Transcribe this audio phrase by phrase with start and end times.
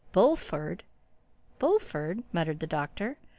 [0.15, 3.19] "Bullford!—Bullford!" muttered the Doctor.